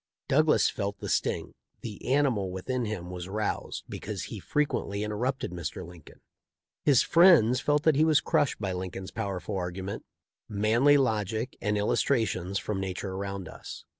[0.27, 5.51] Douglas felt the sting; the animal within him was roused be cause he frequently interrupted
[5.51, 5.85] Mr.
[5.85, 6.21] Lincoln.
[6.83, 10.03] His friends felt that he was crushed by Lincoln's pow erful argument,
[10.49, 13.85] manly logic, and illustrations from nature around us.